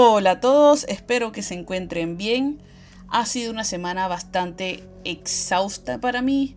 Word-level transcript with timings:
Hola 0.00 0.30
a 0.30 0.38
todos, 0.38 0.84
espero 0.84 1.32
que 1.32 1.42
se 1.42 1.54
encuentren 1.54 2.16
bien. 2.16 2.62
Ha 3.08 3.26
sido 3.26 3.50
una 3.50 3.64
semana 3.64 4.06
bastante 4.06 4.84
exhausta 5.02 5.98
para 6.00 6.22
mí, 6.22 6.54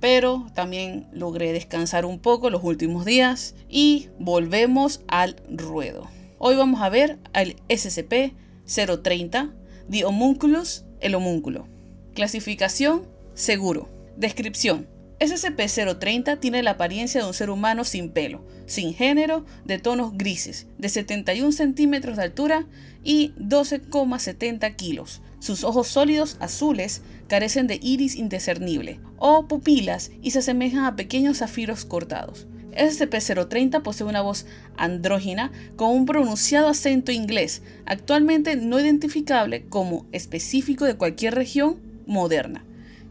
pero 0.00 0.48
también 0.54 1.08
logré 1.10 1.54
descansar 1.54 2.04
un 2.04 2.18
poco 2.18 2.50
los 2.50 2.62
últimos 2.62 3.06
días 3.06 3.54
y 3.70 4.10
volvemos 4.18 5.00
al 5.08 5.36
ruedo. 5.48 6.10
Hoy 6.36 6.56
vamos 6.56 6.82
a 6.82 6.90
ver 6.90 7.18
al 7.32 7.56
SCP-030, 7.70 9.54
The 9.88 10.04
Homunculus, 10.04 10.84
el 11.00 11.14
homúnculo. 11.14 11.66
Clasificación, 12.12 13.08
seguro. 13.32 13.88
Descripción. 14.18 14.93
SCP-030 15.24 16.38
tiene 16.38 16.62
la 16.62 16.72
apariencia 16.72 17.22
de 17.22 17.26
un 17.26 17.32
ser 17.32 17.48
humano 17.48 17.84
sin 17.84 18.10
pelo, 18.10 18.44
sin 18.66 18.92
género, 18.92 19.46
de 19.64 19.78
tonos 19.78 20.18
grises, 20.18 20.66
de 20.76 20.90
71 20.90 21.50
centímetros 21.52 22.16
de 22.16 22.24
altura 22.24 22.66
y 23.02 23.32
12,70 23.38 24.76
kilos. 24.76 25.22
Sus 25.38 25.64
ojos 25.64 25.88
sólidos 25.88 26.36
azules 26.40 27.00
carecen 27.26 27.66
de 27.66 27.80
iris 27.82 28.16
indiscernible 28.16 29.00
o 29.18 29.48
pupilas 29.48 30.10
y 30.20 30.32
se 30.32 30.40
asemejan 30.40 30.84
a 30.84 30.96
pequeños 30.96 31.38
zafiros 31.38 31.86
cortados. 31.86 32.46
SCP-030 32.76 33.82
posee 33.82 34.06
una 34.06 34.20
voz 34.20 34.46
andrógina 34.76 35.52
con 35.76 35.90
un 35.90 36.06
pronunciado 36.06 36.68
acento 36.68 37.12
inglés, 37.12 37.62
actualmente 37.86 38.56
no 38.56 38.78
identificable 38.78 39.64
como 39.68 40.06
específico 40.12 40.84
de 40.84 40.96
cualquier 40.96 41.34
región 41.34 41.80
moderna. 42.06 42.64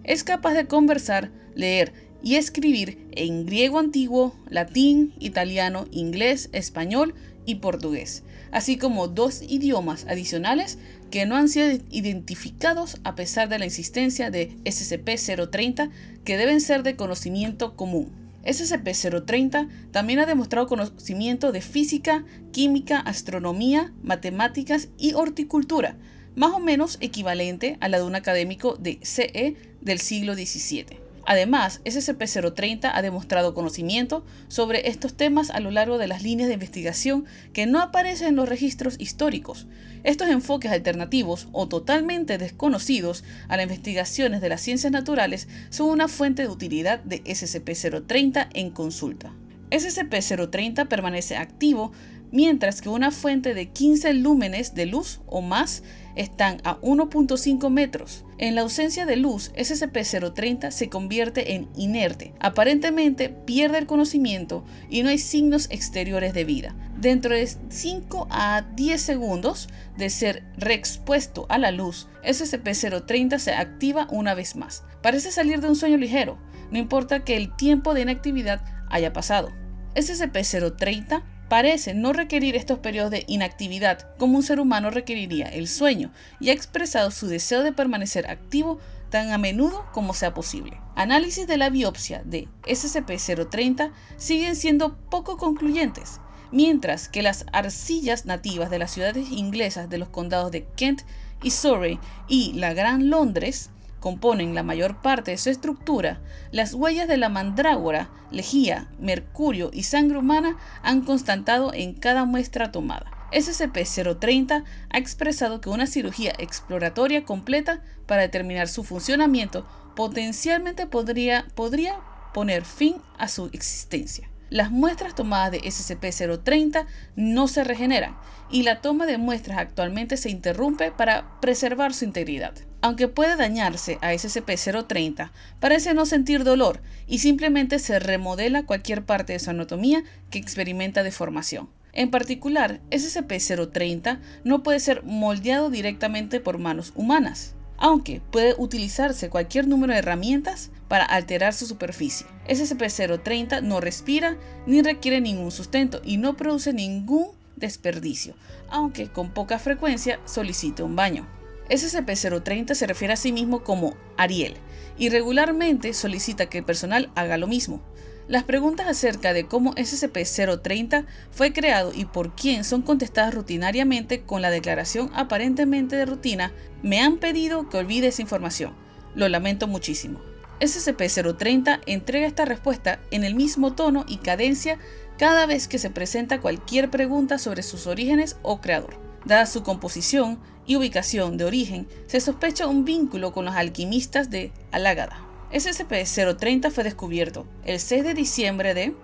Es 0.03 0.23
capaz 0.23 0.53
de 0.53 0.67
conversar, 0.67 1.31
leer 1.55 1.93
y 2.23 2.35
escribir 2.35 3.05
en 3.11 3.45
griego 3.45 3.77
antiguo, 3.77 4.33
latín, 4.49 5.13
italiano, 5.19 5.85
inglés, 5.91 6.49
español 6.53 7.13
y 7.45 7.55
portugués, 7.55 8.23
así 8.51 8.77
como 8.77 9.09
dos 9.09 9.41
idiomas 9.41 10.05
adicionales 10.07 10.79
que 11.11 11.25
no 11.25 11.35
han 11.35 11.49
sido 11.49 11.67
identificados 11.91 12.99
a 13.03 13.15
pesar 13.15 13.49
de 13.49 13.59
la 13.59 13.65
insistencia 13.65 14.31
de 14.31 14.55
SCP-030 14.63 15.91
que 16.23 16.37
deben 16.37 16.61
ser 16.61 16.81
de 16.83 16.95
conocimiento 16.95 17.75
común. 17.75 18.11
SCP-030 18.45 19.69
también 19.91 20.19
ha 20.19 20.25
demostrado 20.25 20.67
conocimiento 20.67 21.51
de 21.51 21.61
física, 21.61 22.25
química, 22.51 22.99
astronomía, 22.99 23.93
matemáticas 24.01 24.89
y 24.97 25.13
horticultura, 25.13 25.97
más 26.35 26.51
o 26.51 26.59
menos 26.59 26.97
equivalente 26.99 27.77
a 27.79 27.89
la 27.89 27.99
de 27.99 28.05
un 28.05 28.15
académico 28.15 28.75
de 28.75 28.99
CE 29.01 29.55
del 29.81 29.99
siglo 29.99 30.33
XVII. 30.33 31.02
Además, 31.25 31.81
SCP-030 31.85 32.91
ha 32.93 33.01
demostrado 33.01 33.53
conocimiento 33.53 34.25
sobre 34.47 34.89
estos 34.89 35.15
temas 35.15 35.49
a 35.51 35.59
lo 35.59 35.71
largo 35.71 35.97
de 35.97 36.07
las 36.07 36.21
líneas 36.21 36.47
de 36.49 36.55
investigación 36.55 37.25
que 37.53 37.65
no 37.65 37.79
aparecen 37.81 38.29
en 38.29 38.35
los 38.35 38.49
registros 38.49 38.95
históricos. 38.99 39.67
Estos 40.03 40.27
enfoques 40.29 40.71
alternativos 40.71 41.47
o 41.53 41.67
totalmente 41.67 42.37
desconocidos 42.37 43.23
a 43.47 43.55
las 43.55 43.63
investigaciones 43.63 44.41
de 44.41 44.49
las 44.49 44.61
ciencias 44.61 44.91
naturales 44.91 45.47
son 45.69 45.89
una 45.89 46.07
fuente 46.07 46.41
de 46.41 46.49
utilidad 46.49 46.99
de 46.99 47.23
SCP-030 47.23 48.49
en 48.53 48.71
consulta. 48.71 49.33
SCP-030 49.71 50.87
permanece 50.87 51.35
activo 51.35 51.93
mientras 52.33 52.81
que 52.81 52.89
una 52.89 53.11
fuente 53.11 53.53
de 53.53 53.69
15 53.69 54.11
lúmenes 54.15 54.73
de 54.73 54.87
luz 54.87 55.21
o 55.27 55.41
más 55.41 55.83
están 56.15 56.57
a 56.63 56.79
1.5 56.81 57.69
metros. 57.69 58.25
En 58.39 58.55
la 58.55 58.61
ausencia 58.61 59.05
de 59.05 59.15
luz, 59.15 59.51
SCP-030 59.55 60.71
se 60.71 60.89
convierte 60.89 61.53
en 61.53 61.69
inerte. 61.75 62.33
Aparentemente 62.39 63.29
pierde 63.29 63.77
el 63.77 63.85
conocimiento 63.85 64.65
y 64.89 65.03
no 65.03 65.09
hay 65.09 65.19
signos 65.19 65.67
exteriores 65.69 66.33
de 66.33 66.43
vida. 66.43 66.75
Dentro 66.99 67.35
de 67.35 67.47
5 67.69 68.27
a 68.31 68.63
10 68.75 69.01
segundos 69.01 69.69
de 69.97 70.09
ser 70.09 70.43
reexpuesto 70.57 71.45
a 71.49 71.59
la 71.59 71.71
luz, 71.71 72.07
SCP-030 72.23 73.37
se 73.37 73.53
activa 73.53 74.07
una 74.09 74.33
vez 74.33 74.55
más. 74.55 74.83
Parece 75.03 75.31
salir 75.31 75.61
de 75.61 75.69
un 75.69 75.75
sueño 75.75 75.97
ligero, 75.97 76.39
no 76.71 76.79
importa 76.79 77.23
que 77.23 77.37
el 77.37 77.55
tiempo 77.55 77.93
de 77.93 78.01
inactividad 78.01 78.65
haya 78.89 79.13
pasado. 79.13 79.51
SCP-030 79.95 81.23
parece 81.53 81.93
no 81.93 82.13
requerir 82.13 82.55
estos 82.55 82.79
periodos 82.79 83.11
de 83.11 83.25
inactividad 83.27 84.15
como 84.17 84.37
un 84.37 84.41
ser 84.41 84.59
humano 84.59 84.89
requeriría 84.89 85.45
el 85.49 85.67
sueño 85.67 86.11
y 86.39 86.49
ha 86.49 86.51
expresado 86.51 87.11
su 87.11 87.27
deseo 87.27 87.61
de 87.61 87.71
permanecer 87.71 88.27
activo 88.27 88.79
tan 89.11 89.29
a 89.29 89.37
menudo 89.37 89.85
como 89.93 90.15
sea 90.15 90.33
posible. 90.33 90.81
Análisis 90.95 91.45
de 91.45 91.57
la 91.57 91.69
biopsia 91.69 92.23
de 92.25 92.47
SCP-030 92.63 93.91
siguen 94.17 94.55
siendo 94.55 94.97
poco 95.11 95.37
concluyentes, 95.37 96.19
mientras 96.51 97.07
que 97.07 97.21
las 97.21 97.45
arcillas 97.53 98.25
nativas 98.25 98.71
de 98.71 98.79
las 98.79 98.89
ciudades 98.89 99.29
inglesas 99.29 99.91
de 99.91 99.99
los 99.99 100.09
condados 100.09 100.51
de 100.51 100.65
Kent 100.75 101.03
y 101.43 101.51
Surrey 101.51 101.99
y 102.27 102.53
la 102.53 102.73
Gran 102.73 103.11
Londres 103.11 103.69
componen 104.03 104.53
la 104.53 104.63
mayor 104.63 105.01
parte 105.01 105.31
de 105.31 105.37
su 105.37 105.49
estructura, 105.49 106.19
las 106.51 106.73
huellas 106.73 107.07
de 107.07 107.15
la 107.15 107.29
mandrágora, 107.29 108.09
lejía, 108.31 108.89
mercurio 108.99 109.69
y 109.71 109.83
sangre 109.83 110.17
humana 110.17 110.57
han 110.81 111.05
constatado 111.05 111.73
en 111.73 111.93
cada 111.93 112.25
muestra 112.25 112.69
tomada. 112.69 113.05
SCP-030 113.31 114.65
ha 114.89 114.97
expresado 114.97 115.61
que 115.61 115.69
una 115.69 115.87
cirugía 115.87 116.33
exploratoria 116.37 117.23
completa 117.23 117.81
para 118.05 118.23
determinar 118.23 118.67
su 118.67 118.83
funcionamiento 118.83 119.65
potencialmente 119.95 120.85
podría, 120.85 121.45
podría 121.55 122.01
poner 122.33 122.65
fin 122.65 122.97
a 123.17 123.29
su 123.29 123.45
existencia. 123.53 124.32
Las 124.49 124.71
muestras 124.71 125.15
tomadas 125.15 125.51
de 125.51 125.61
SCP-030 125.61 126.85
no 127.15 127.47
se 127.47 127.63
regeneran 127.63 128.15
y 128.51 128.63
la 128.63 128.81
toma 128.81 129.05
de 129.05 129.17
muestras 129.17 129.57
actualmente 129.57 130.17
se 130.17 130.29
interrumpe 130.29 130.91
para 130.91 131.39
preservar 131.41 131.93
su 131.93 132.05
integridad. 132.05 132.53
Aunque 132.81 133.07
puede 133.07 133.35
dañarse 133.35 133.97
a 134.01 134.13
SCP-030, 134.13 135.31
parece 135.59 135.93
no 135.93 136.05
sentir 136.05 136.43
dolor 136.43 136.81
y 137.07 137.19
simplemente 137.19 137.79
se 137.79 137.97
remodela 137.97 138.65
cualquier 138.65 139.05
parte 139.05 139.33
de 139.33 139.39
su 139.39 139.49
anatomía 139.49 140.03
que 140.29 140.39
experimenta 140.39 141.01
deformación. 141.01 141.69
En 141.93 142.11
particular, 142.11 142.81
SCP-030 142.89 144.19
no 144.43 144.63
puede 144.63 144.79
ser 144.79 145.03
moldeado 145.03 145.69
directamente 145.69 146.39
por 146.39 146.57
manos 146.57 146.91
humanas, 146.95 147.55
aunque 147.77 148.21
puede 148.31 148.55
utilizarse 148.57 149.29
cualquier 149.29 149.67
número 149.67 149.93
de 149.93 149.99
herramientas 149.99 150.71
para 150.87 151.05
alterar 151.05 151.53
su 151.53 151.65
superficie. 151.65 152.27
SCP-030 152.47 153.61
no 153.61 153.81
respira 153.81 154.37
ni 154.65 154.81
requiere 154.81 155.21
ningún 155.21 155.51
sustento 155.51 156.01
y 156.03 156.17
no 156.17 156.35
produce 156.35 156.73
ningún 156.73 157.27
desperdicio, 157.55 158.35
aunque 158.69 159.07
con 159.07 159.31
poca 159.31 159.59
frecuencia 159.59 160.19
solicite 160.25 160.83
un 160.83 160.95
baño. 160.95 161.27
SCP-030 161.69 162.75
se 162.75 162.87
refiere 162.87 163.13
a 163.13 163.17
sí 163.17 163.31
mismo 163.31 163.63
como 163.63 163.95
Ariel 164.17 164.55
y 164.97 165.09
regularmente 165.09 165.93
solicita 165.93 166.47
que 166.47 166.59
el 166.59 166.65
personal 166.65 167.09
haga 167.15 167.37
lo 167.37 167.47
mismo. 167.47 167.81
Las 168.27 168.43
preguntas 168.43 168.87
acerca 168.87 169.33
de 169.33 169.47
cómo 169.47 169.75
SCP-030 169.75 171.05
fue 171.31 171.51
creado 171.51 171.91
y 171.93 172.05
por 172.05 172.33
quién 172.35 172.63
son 172.63 172.81
contestadas 172.81 173.33
rutinariamente 173.33 174.21
con 174.21 174.41
la 174.41 174.49
declaración 174.49 175.11
aparentemente 175.13 175.97
de 175.97 176.05
rutina 176.05 176.53
me 176.81 177.01
han 177.01 177.17
pedido 177.17 177.67
que 177.69 177.77
olvide 177.77 178.07
esa 178.07 178.21
información. 178.21 178.73
Lo 179.13 179.27
lamento 179.27 179.67
muchísimo. 179.67 180.21
SCP-030 180.61 181.81
entrega 181.85 182.25
esta 182.25 182.45
respuesta 182.45 182.99
en 183.11 183.25
el 183.25 183.35
mismo 183.35 183.73
tono 183.73 184.05
y 184.07 184.17
cadencia 184.17 184.79
cada 185.17 185.45
vez 185.45 185.67
que 185.67 185.77
se 185.77 185.89
presenta 185.89 186.39
cualquier 186.39 186.89
pregunta 186.89 187.37
sobre 187.37 187.61
sus 187.61 187.87
orígenes 187.87 188.37
o 188.41 188.61
creador. 188.61 188.95
Dada 189.25 189.45
su 189.45 189.63
composición 189.63 190.39
y 190.65 190.77
ubicación 190.77 191.35
de 191.35 191.43
origen, 191.43 191.87
se 192.07 192.21
sospecha 192.21 192.67
un 192.67 192.85
vínculo 192.85 193.33
con 193.33 193.43
los 193.43 193.55
alquimistas 193.55 194.29
de 194.29 194.53
Alágada. 194.71 195.32
SCP-030 195.53 196.71
fue 196.71 196.83
descubierto 196.83 197.45
el 197.63 197.79
6 197.79 198.03
de 198.03 198.13
diciembre 198.13 198.73
de 198.73 198.95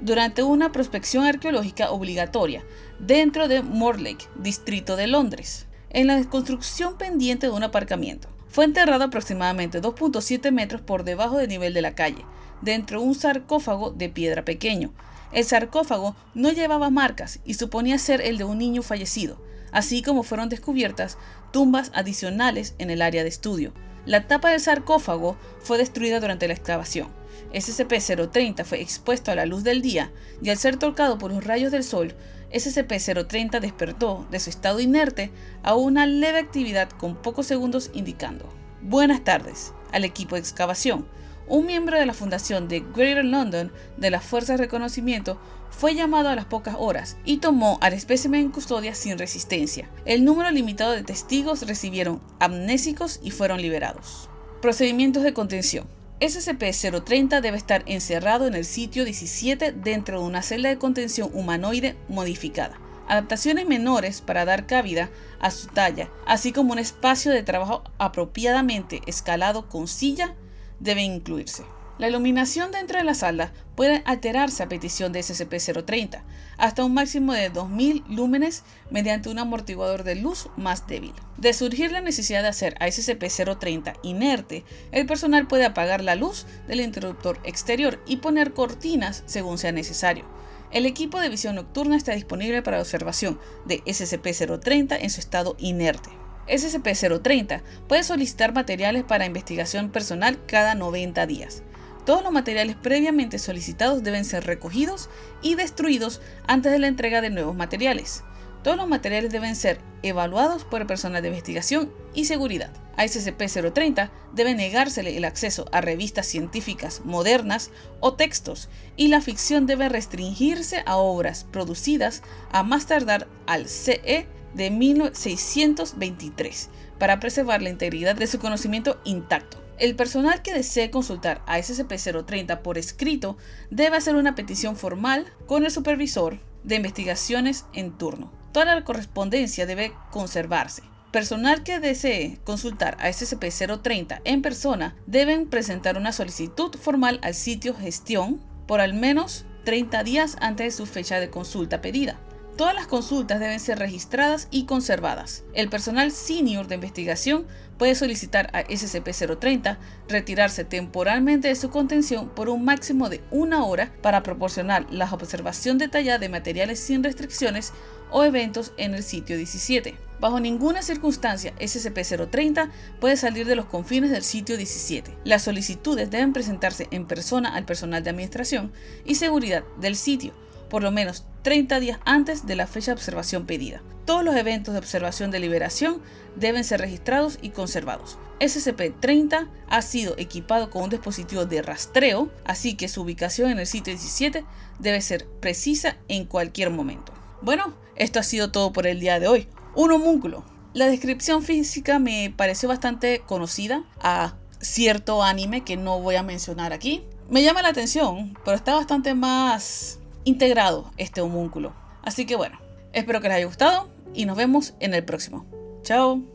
durante 0.00 0.42
una 0.42 0.72
prospección 0.72 1.24
arqueológica 1.24 1.90
obligatoria 1.90 2.64
dentro 2.98 3.46
de 3.46 3.62
Morlake, 3.62 4.26
distrito 4.36 4.96
de 4.96 5.06
Londres, 5.06 5.66
en 5.90 6.06
la 6.06 6.22
construcción 6.24 6.98
pendiente 6.98 7.46
de 7.46 7.52
un 7.52 7.62
aparcamiento. 7.62 8.28
Fue 8.48 8.64
enterrado 8.64 9.04
aproximadamente 9.04 9.80
2.7 9.80 10.50
metros 10.50 10.80
por 10.80 11.04
debajo 11.04 11.38
del 11.38 11.48
nivel 11.48 11.74
de 11.74 11.82
la 11.82 11.94
calle, 11.94 12.24
dentro 12.60 13.00
de 13.00 13.06
un 13.06 13.14
sarcófago 13.14 13.90
de 13.90 14.08
piedra 14.08 14.44
pequeño, 14.44 14.92
el 15.32 15.44
sarcófago 15.44 16.14
no 16.34 16.52
llevaba 16.52 16.90
marcas 16.90 17.40
y 17.44 17.54
suponía 17.54 17.98
ser 17.98 18.20
el 18.20 18.38
de 18.38 18.44
un 18.44 18.58
niño 18.58 18.82
fallecido, 18.82 19.38
así 19.72 20.02
como 20.02 20.22
fueron 20.22 20.48
descubiertas 20.48 21.18
tumbas 21.52 21.90
adicionales 21.94 22.74
en 22.78 22.90
el 22.90 23.02
área 23.02 23.22
de 23.22 23.28
estudio. 23.28 23.72
La 24.06 24.28
tapa 24.28 24.50
del 24.50 24.60
sarcófago 24.60 25.36
fue 25.58 25.78
destruida 25.78 26.20
durante 26.20 26.46
la 26.46 26.54
excavación. 26.54 27.08
SCP-030 27.52 28.64
fue 28.64 28.80
expuesto 28.80 29.32
a 29.32 29.34
la 29.34 29.46
luz 29.46 29.64
del 29.64 29.82
día 29.82 30.12
y 30.40 30.50
al 30.50 30.58
ser 30.58 30.76
tocado 30.76 31.18
por 31.18 31.32
los 31.32 31.44
rayos 31.44 31.72
del 31.72 31.82
sol, 31.82 32.14
SCP-030 32.52 33.60
despertó 33.60 34.24
de 34.30 34.38
su 34.38 34.50
estado 34.50 34.78
inerte 34.78 35.32
a 35.64 35.74
una 35.74 36.06
leve 36.06 36.38
actividad 36.38 36.88
con 36.88 37.16
pocos 37.16 37.46
segundos 37.46 37.90
indicando 37.94 38.48
Buenas 38.80 39.24
tardes 39.24 39.72
al 39.90 40.04
equipo 40.04 40.36
de 40.36 40.42
excavación. 40.42 41.08
Un 41.48 41.66
miembro 41.66 41.98
de 41.98 42.06
la 42.06 42.14
fundación 42.14 42.68
de 42.68 42.80
Greater 42.80 43.24
London 43.24 43.72
de 43.96 44.10
las 44.10 44.24
Fuerzas 44.24 44.58
de 44.58 44.64
Reconocimiento 44.64 45.38
fue 45.70 45.94
llamado 45.94 46.28
a 46.28 46.34
las 46.34 46.46
pocas 46.46 46.76
horas 46.78 47.16
y 47.24 47.38
tomó 47.38 47.78
al 47.80 47.92
espécimen 47.92 48.40
en 48.40 48.50
custodia 48.50 48.94
sin 48.94 49.18
resistencia. 49.18 49.90
El 50.04 50.24
número 50.24 50.50
limitado 50.50 50.92
de 50.92 51.02
testigos 51.02 51.66
recibieron 51.66 52.20
amnésicos 52.40 53.20
y 53.22 53.30
fueron 53.30 53.60
liberados. 53.60 54.28
Procedimientos 54.62 55.22
de 55.22 55.34
contención. 55.34 55.86
SCP-030 56.20 57.42
debe 57.42 57.58
estar 57.58 57.82
encerrado 57.86 58.46
en 58.46 58.54
el 58.54 58.64
sitio 58.64 59.04
17 59.04 59.72
dentro 59.72 60.20
de 60.20 60.26
una 60.26 60.42
celda 60.42 60.70
de 60.70 60.78
contención 60.78 61.30
humanoide 61.34 61.94
modificada. 62.08 62.80
Adaptaciones 63.06 63.66
menores 63.66 64.22
para 64.22 64.46
dar 64.46 64.66
cabida 64.66 65.10
a 65.40 65.50
su 65.50 65.68
talla, 65.68 66.10
así 66.26 66.52
como 66.52 66.72
un 66.72 66.78
espacio 66.78 67.30
de 67.30 67.42
trabajo 67.42 67.84
apropiadamente 67.98 69.02
escalado 69.06 69.68
con 69.68 69.86
silla, 69.88 70.34
deben 70.80 71.04
incluirse. 71.04 71.64
La 71.98 72.08
iluminación 72.08 72.72
dentro 72.72 72.98
de 72.98 73.04
la 73.04 73.14
sala 73.14 73.54
puede 73.74 74.02
alterarse 74.04 74.62
a 74.62 74.68
petición 74.68 75.12
de 75.12 75.20
SCP-030 75.20 76.20
hasta 76.58 76.84
un 76.84 76.92
máximo 76.92 77.32
de 77.32 77.48
2000 77.48 78.04
lúmenes 78.10 78.64
mediante 78.90 79.30
un 79.30 79.38
amortiguador 79.38 80.04
de 80.04 80.14
luz 80.14 80.50
más 80.58 80.86
débil. 80.86 81.14
De 81.38 81.54
surgir 81.54 81.92
la 81.92 82.02
necesidad 82.02 82.42
de 82.42 82.48
hacer 82.48 82.76
a 82.80 82.88
SCP-030 82.88 83.98
inerte, 84.02 84.64
el 84.92 85.06
personal 85.06 85.46
puede 85.46 85.64
apagar 85.64 86.04
la 86.04 86.16
luz 86.16 86.44
del 86.68 86.82
interruptor 86.82 87.38
exterior 87.44 87.98
y 88.06 88.18
poner 88.18 88.52
cortinas 88.52 89.22
según 89.24 89.56
sea 89.56 89.72
necesario. 89.72 90.26
El 90.72 90.84
equipo 90.84 91.18
de 91.18 91.30
visión 91.30 91.54
nocturna 91.54 91.96
está 91.96 92.12
disponible 92.12 92.60
para 92.60 92.80
observación 92.80 93.40
de 93.64 93.82
SCP-030 93.84 94.98
en 95.00 95.08
su 95.08 95.20
estado 95.20 95.56
inerte. 95.58 96.10
SCP-030 96.48 97.62
puede 97.88 98.02
solicitar 98.02 98.54
materiales 98.54 99.04
para 99.04 99.26
investigación 99.26 99.90
personal 99.90 100.38
cada 100.46 100.74
90 100.74 101.26
días. 101.26 101.62
Todos 102.04 102.22
los 102.22 102.32
materiales 102.32 102.76
previamente 102.76 103.38
solicitados 103.38 104.04
deben 104.04 104.24
ser 104.24 104.46
recogidos 104.46 105.10
y 105.42 105.56
destruidos 105.56 106.20
antes 106.46 106.70
de 106.70 106.78
la 106.78 106.86
entrega 106.86 107.20
de 107.20 107.30
nuevos 107.30 107.56
materiales. 107.56 108.22
Todos 108.62 108.76
los 108.76 108.88
materiales 108.88 109.32
deben 109.32 109.56
ser 109.56 109.80
evaluados 110.02 110.64
por 110.64 110.80
el 110.80 110.86
personal 110.86 111.22
de 111.22 111.28
investigación 111.28 111.92
y 112.14 112.24
seguridad. 112.24 112.70
A 112.96 113.04
SCP-030 113.04 114.10
debe 114.32 114.54
negársele 114.54 115.16
el 115.16 115.24
acceso 115.24 115.66
a 115.70 115.80
revistas 115.80 116.26
científicas 116.26 117.02
modernas 117.04 117.70
o 118.00 118.14
textos 118.14 118.68
y 118.96 119.08
la 119.08 119.20
ficción 119.20 119.66
debe 119.66 119.88
restringirse 119.88 120.82
a 120.86 120.96
obras 120.96 121.44
producidas 121.50 122.22
a 122.50 122.62
más 122.62 122.86
tardar 122.86 123.28
al 123.46 123.68
CE 123.68 124.26
de 124.56 124.70
1623 124.70 126.70
para 126.98 127.20
preservar 127.20 127.62
la 127.62 127.70
integridad 127.70 128.16
de 128.16 128.26
su 128.26 128.38
conocimiento 128.38 129.00
intacto. 129.04 129.62
El 129.78 129.94
personal 129.94 130.40
que 130.40 130.54
desee 130.54 130.90
consultar 130.90 131.42
a 131.46 131.58
SCP-030 131.58 132.62
por 132.62 132.78
escrito 132.78 133.36
debe 133.70 133.98
hacer 133.98 134.16
una 134.16 134.34
petición 134.34 134.76
formal 134.76 135.26
con 135.46 135.64
el 135.64 135.70
supervisor 135.70 136.40
de 136.64 136.76
investigaciones 136.76 137.66
en 137.74 137.92
turno. 137.92 138.32
Toda 138.52 138.74
la 138.74 138.84
correspondencia 138.84 139.66
debe 139.66 139.92
conservarse. 140.10 140.82
Personal 141.12 141.62
que 141.62 141.78
desee 141.78 142.38
consultar 142.44 142.96
a 143.00 143.08
SCP-030 143.08 144.22
en 144.24 144.40
persona 144.40 144.96
deben 145.06 145.48
presentar 145.48 145.98
una 145.98 146.12
solicitud 146.12 146.74
formal 146.76 147.20
al 147.22 147.34
sitio 147.34 147.74
gestión 147.74 148.40
por 148.66 148.80
al 148.80 148.94
menos 148.94 149.44
30 149.64 150.02
días 150.04 150.36
antes 150.40 150.66
de 150.66 150.70
su 150.70 150.86
fecha 150.86 151.20
de 151.20 151.28
consulta 151.28 151.82
pedida. 151.82 152.18
Todas 152.56 152.74
las 152.74 152.86
consultas 152.86 153.38
deben 153.38 153.60
ser 153.60 153.78
registradas 153.78 154.48
y 154.50 154.64
conservadas. 154.64 155.44
El 155.52 155.68
personal 155.68 156.10
senior 156.10 156.66
de 156.66 156.76
investigación 156.76 157.46
puede 157.76 157.94
solicitar 157.94 158.48
a 158.54 158.64
SCP-030 158.64 159.76
retirarse 160.08 160.64
temporalmente 160.64 161.48
de 161.48 161.54
su 161.54 161.68
contención 161.68 162.30
por 162.30 162.48
un 162.48 162.64
máximo 162.64 163.10
de 163.10 163.20
una 163.30 163.64
hora 163.66 163.92
para 164.00 164.22
proporcionar 164.22 164.86
la 164.90 165.12
observación 165.12 165.76
detallada 165.76 166.18
de 166.18 166.30
materiales 166.30 166.80
sin 166.80 167.04
restricciones 167.04 167.74
o 168.10 168.24
eventos 168.24 168.72
en 168.78 168.94
el 168.94 169.02
sitio 169.02 169.36
17. 169.36 169.94
Bajo 170.18 170.40
ninguna 170.40 170.80
circunstancia, 170.80 171.54
SCP-030 171.56 172.70
puede 173.00 173.18
salir 173.18 173.46
de 173.46 173.56
los 173.56 173.66
confines 173.66 174.10
del 174.10 174.22
sitio 174.22 174.56
17. 174.56 175.14
Las 175.24 175.42
solicitudes 175.42 176.10
deben 176.10 176.32
presentarse 176.32 176.88
en 176.90 177.06
persona 177.06 177.54
al 177.54 177.66
personal 177.66 178.02
de 178.02 178.08
administración 178.08 178.72
y 179.04 179.16
seguridad 179.16 179.62
del 179.78 179.94
sitio 179.94 180.32
por 180.68 180.82
lo 180.82 180.90
menos 180.90 181.24
30 181.42 181.80
días 181.80 182.00
antes 182.04 182.46
de 182.46 182.56
la 182.56 182.66
fecha 182.66 182.90
de 182.90 182.96
observación 182.96 183.46
pedida. 183.46 183.82
Todos 184.04 184.24
los 184.24 184.36
eventos 184.36 184.72
de 184.74 184.78
observación 184.78 185.30
de 185.30 185.40
liberación 185.40 186.00
deben 186.36 186.64
ser 186.64 186.80
registrados 186.80 187.38
y 187.42 187.50
conservados. 187.50 188.18
SCP-30 188.40 189.48
ha 189.68 189.82
sido 189.82 190.14
equipado 190.18 190.70
con 190.70 190.82
un 190.82 190.90
dispositivo 190.90 191.46
de 191.46 191.62
rastreo, 191.62 192.30
así 192.44 192.74
que 192.74 192.88
su 192.88 193.02
ubicación 193.02 193.50
en 193.50 193.58
el 193.58 193.66
sitio 193.66 193.92
17 193.92 194.44
debe 194.78 195.00
ser 195.00 195.26
precisa 195.40 195.96
en 196.08 196.24
cualquier 196.24 196.70
momento. 196.70 197.12
Bueno, 197.42 197.74
esto 197.96 198.18
ha 198.18 198.22
sido 198.22 198.50
todo 198.52 198.72
por 198.72 198.86
el 198.86 199.00
día 199.00 199.18
de 199.18 199.28
hoy. 199.28 199.48
Un 199.74 199.92
homúnculo. 199.92 200.44
La 200.74 200.86
descripción 200.86 201.42
física 201.42 201.98
me 201.98 202.32
pareció 202.36 202.68
bastante 202.68 203.20
conocida 203.20 203.84
a 204.00 204.34
cierto 204.60 205.22
anime 205.22 205.64
que 205.64 205.76
no 205.76 206.00
voy 206.00 206.16
a 206.16 206.22
mencionar 206.22 206.72
aquí. 206.72 207.04
Me 207.30 207.42
llama 207.42 207.62
la 207.62 207.68
atención, 207.68 208.36
pero 208.44 208.56
está 208.56 208.74
bastante 208.74 209.14
más 209.14 210.00
integrado 210.26 210.90
este 210.98 211.22
homúnculo. 211.22 211.72
Así 212.02 212.26
que 212.26 212.36
bueno, 212.36 212.60
espero 212.92 213.22
que 213.22 213.28
les 213.28 213.38
haya 213.38 213.46
gustado 213.46 213.88
y 214.12 214.26
nos 214.26 214.36
vemos 214.36 214.74
en 214.80 214.92
el 214.92 215.04
próximo. 215.04 215.46
Chao. 215.82 216.26